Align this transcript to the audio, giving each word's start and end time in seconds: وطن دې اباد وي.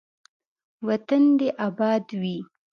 وطن 0.87 1.23
دې 1.39 1.49
اباد 1.67 2.05
وي. 2.21 2.37